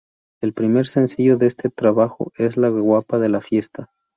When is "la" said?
2.57-2.69, 3.29-3.39